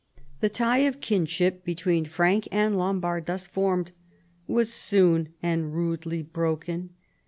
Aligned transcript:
The 0.39 0.49
tie 0.49 0.79
of 0.79 0.99
kinship 0.99 1.63
between 1.63 2.05
Frank 2.05 2.47
and 2.51 2.75
Lombard, 2.75 3.27
thus 3.27 3.45
formed, 3.45 3.91
was 4.47 4.73
soon 4.73 5.29
and 5.43 5.75
rudely 5.75 6.23
broken. 6.23 6.89